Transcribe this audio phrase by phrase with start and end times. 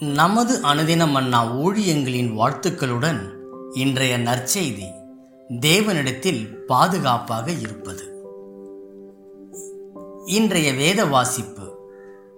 [0.00, 3.18] நமது அனுதின மன்னா ஊழியங்களின் வாழ்த்துக்களுடன்
[3.72, 4.86] இன்றைய நற்செய்தி
[5.48, 8.20] தேவனிடத்தில் பாதுகாப்பாக இருப்பது.
[10.24, 11.78] இன்றைய வேத வாசிப்பு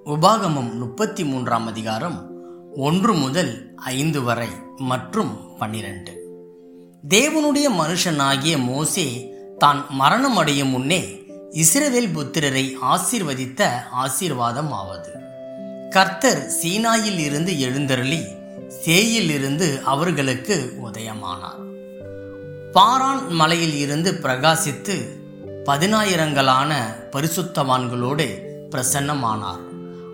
[0.05, 2.31] உபாகமம் முப்பத்தி மூன்றாம் அதிகாரம்
[2.77, 6.13] ஒன்று முதல் ஐந்து வரை மற்றும் பன்னிரண்டு.
[7.09, 15.29] தேவனுடைய மனுஷனாகிய மோசே தான் மரணம் அடையும் முன்னே இஸ்ரவேல் புத்திரரை ஆசீர்வதித்த ஆசீர்வாதம் ஆவது
[15.91, 18.25] கர்த்தர் சீனாயில் இருந்து எழுந்தருளி
[18.85, 21.63] சேயில் இருந்து அவர்களுக்கு உதயமானார்.
[22.73, 25.09] பாரான் மலையில் இருந்து பிரகாசித்து
[25.65, 26.75] பதினாயிரங்களான
[27.13, 28.39] பரிசுத்தவான்களோடு
[28.71, 29.61] பிரசன்னமானார்.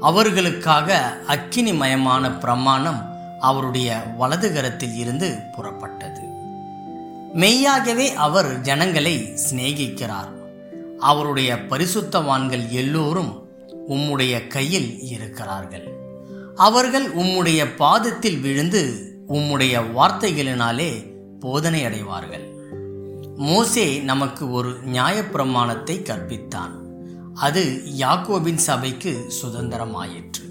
[0.00, 6.20] அவர்களுக்காக அக்கினிமயமான பிரமாணம் அவருடைய வலதுகரத்தில் இருந்து புறப்பட்டது.
[7.32, 10.32] மெய்யாகவே அவர் ஜனங்களை சிநேகிக்கிறார்.
[10.98, 13.45] அவருடைய பரிசுத்தவான்கள் எல்லோரும்
[13.88, 15.86] உம்முடைய கையில் இருக்கிறார்கள்.
[16.54, 18.82] அவர்கள் உம்முடைய பாதத்தில் விழுந்து
[19.28, 20.90] உம்முடைய வார்த்தைகளினாலே
[21.40, 22.54] போதனை அடைவார்கள்.
[23.36, 26.74] மோசே நமக்கு ஒரு நியாயப்பிரமாணத்தை கற்பித்தான்.
[27.34, 30.44] அது யாக்கோபின் சபைக்கு சுதந்திரமாயிற்று.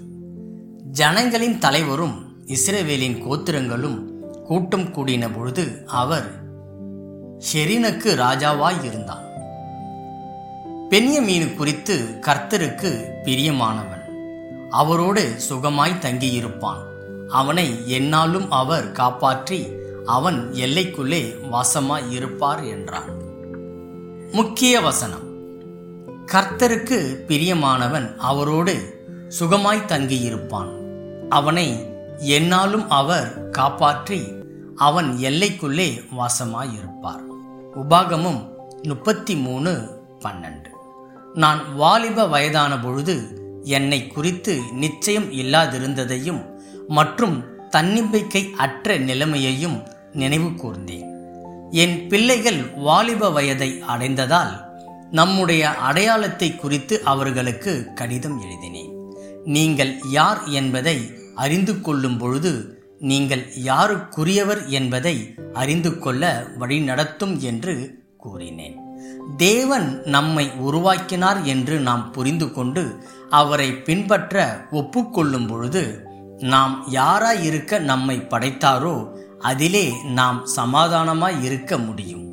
[0.92, 3.98] ஜனங்களின் தலைவரும் இஸ்ரேவேலின் கோத்திரங்களும்
[4.44, 6.28] கூட்டம் கூடின பொழுது அவர்
[7.38, 9.25] ஷெரினுக்கு ராஜாவாய் இருந்தான்.
[10.90, 11.94] பெண்யமீனு குறித்து
[12.26, 12.90] கர்த்தருக்கு
[13.24, 14.04] பிரியமானவன்.
[14.70, 16.82] அவரோடு சுகமாய் தங்கியிருப்பான்.
[17.28, 19.68] அவனை என்னாலும் அவர் காப்பாற்றி
[20.06, 21.20] அவன் எல்லைக்குள்ளே
[21.52, 23.10] வாசமாய் இருப்பார் என்றான்
[24.32, 25.26] முக்கிய வசனம்.
[26.32, 26.98] கர்த்தருக்கு
[27.28, 28.76] பிரியமானவன் அவரோடு
[29.40, 30.72] சுகமாய் தங்கியிருப்பான்.
[31.28, 31.68] அவனை
[32.18, 34.20] என்னாலும் அவர் காப்பாற்றி
[34.76, 37.24] அவன் எல்லைக்குள்ளே வாசமாயிருப்பார்
[37.74, 38.40] உபாகமும்
[38.82, 39.72] முப்பத்தி மூணு
[40.24, 40.70] பன்னெண்டு.
[41.36, 43.14] நான் வாலிப வயதான பொழுது
[43.64, 46.40] என்னை குறித்து நிச்சயம் இல்லாதிருந்ததையும்
[46.88, 47.36] மற்றும்
[47.70, 49.76] தன்னிம்பிக்கை அற்ற நிலைமையையும்
[50.12, 51.06] நினைவு கூர்ந்தேன்.
[51.70, 54.52] என் பிள்ளைகள் வாலிப வயதை அடைந்ததால்
[55.10, 58.94] நம்முடைய அடையாளத்தை குறித்து அவர்களுக்கு கடிதம் எழுதினேன்.
[59.44, 60.96] நீங்கள் யார் என்பதை
[61.34, 65.16] அறிந்து கொள்ளும் பொழுது நீங்கள் யாருக்குரியவர் என்பதை
[65.52, 67.74] அறிந்து கொள்ள வழிநடத்தும் என்று
[68.18, 68.85] கூறினேன்.
[69.36, 76.02] தேவன் நம்மை உருவாக்கினார் என்று நாம் புரிந்து கொண்டு அவரை பின்பற்ற ஒப்புக்கொள்ளும் பொழுது
[76.38, 82.24] நாம் யாராய் இருக்க நம்மை படைத்தாரோ அதிலே நாம் சமாதானமாய் இருக்க முடியும்.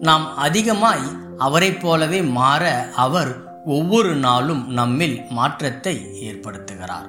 [0.00, 1.06] நாம் அதிகமாய்
[1.38, 7.08] அவரைப் போலவே மாற அவர் ஒவ்வொரு நாளும் நம்மில் மாற்றத்தை ஏற்படுத்துகிறார்.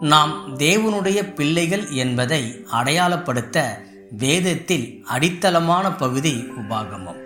[0.00, 3.66] நாம் தேவனுடைய பிள்ளைகள் என்பதை அடையாளப்படுத்த
[4.10, 7.21] வேதத்தில் அடித்தளமான பகுதி உபாகமம்.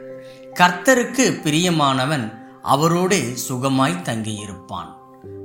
[0.59, 4.89] கர்த்தருக்கு பிரியமானவன் அவரோடு சுகமாய் தங்கியிருப்பான்.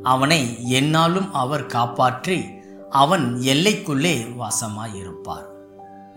[0.04, 2.50] அவனை என்னாலும் அவர் காப்பாற்றி
[2.90, 5.48] அவன் எல்லைக்குள்ளே வாசமாயிருப்பார்.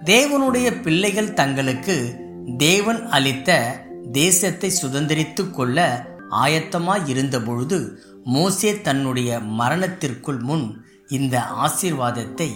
[0.05, 2.17] தேவனுடைய பிள்ளைகள் தங்களுக்கு
[2.57, 3.81] தேவன் அளித்த
[4.13, 12.51] தேசத்தை சுதந்திரித்துக் கொள்ள ஆயத்தமாய் இருந்தபொழுது மோசே தன்னுடைய மரணத்திற்குள் முன் இந்த ஆசீர்வாதத்தை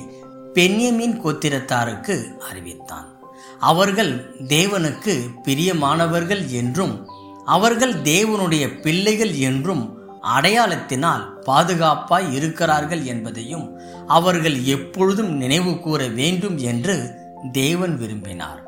[0.55, 3.18] பென்யமின் கோத்திரத்தாருக்கு அறிவித்தான்.
[3.59, 7.09] அவர்கள் தேவனுக்கு பிரியமானவர்கள் என்றும்
[7.45, 17.11] அவர்கள் தேவனுடைய பிள்ளைகள் என்றும் அடையாளத்தினால் பாதுகாப்பாய் இருக்கிறார்கள் என்பதையும் அவர்கள் எப்பொழுதும் நினைவு கூற வேண்டும் என்று
[17.53, 18.63] தேவன் விரும்பினார்.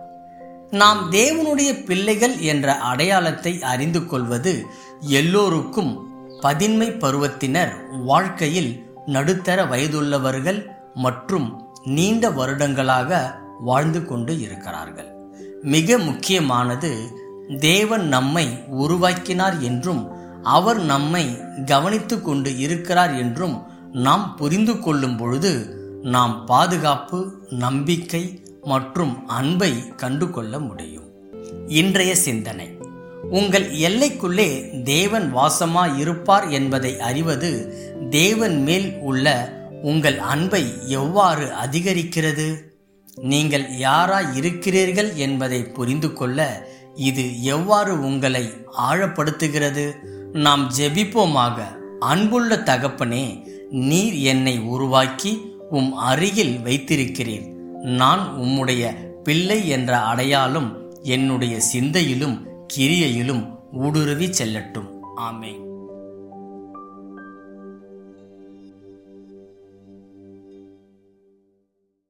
[0.70, 4.66] நாம் தேவனுடைய பிள்ளைகள் என்ற அடையாளத்தை அறிந்து கொள்வது
[5.00, 6.08] எல்லோருக்கும்
[6.40, 15.10] பதின்மை பருவத்தினர் வாழ்க்கையில் நடுத்தர வயதுள்ளவர்கள் மற்றும் நீண்ட வருடங்களாக வாழ்ந்து கொண்டு இருக்கிறார்கள்.
[15.62, 17.18] மிக முக்கியமானது
[17.58, 20.10] தேவன் நம்மை உருவாக்கினார் என்றும்
[20.42, 23.62] அவர் நம்மை கவனித்து கொண்டு இருக்கிறார் என்றும்
[23.92, 31.08] நாம் புரிந்து கொள்ளும் பொழுது நாம் பாதுகாப்பு நம்பிக்கை மற்றும் அன்பை கண்டு கொள்ள முடியும்.
[31.66, 32.78] இன்றைய சிந்தனை.
[33.30, 37.50] உங்கள் எல்லைக்குள்ளே தேவன் வாசமா இருப்பார் என்பதை அறிவது
[38.10, 42.69] தேவன் மேல் உள்ள உங்கள் அன்பை எவ்வாறு அதிகரிக்கிறது?
[43.22, 48.50] நீங்கள் யாராய் இருக்கிறீர்கள் என்பதை புரிந்து கொள்ள இது எவ்வாறு உங்களை
[48.90, 49.94] ஆழப்படுத்துகிறது?
[50.32, 51.60] நாம் ஜெபிப்போமாக.
[52.00, 57.48] அன்புள்ள தகப்பனே நீர் என்னை உருவாக்கி உம் அருகில் வைத்திருக்கிறீர்.
[57.80, 62.46] நான் உம்முடைய பிள்ளை என்ற அடையாளம் என்னுடைய சிந்தையிலும்
[62.76, 64.88] கிரியையிலும் ஊடுருவி செல்லட்டும்.
[65.16, 65.69] ஆமேன்.